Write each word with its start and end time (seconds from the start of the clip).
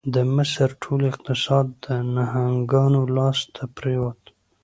د 0.13 0.15
مصر 0.35 0.67
ټول 0.83 1.01
اقتصاد 1.11 1.65
د 1.85 1.87
نهنګانو 2.15 3.01
لاس 3.17 3.39
ته 3.55 3.63
پرېوت. 3.75 4.21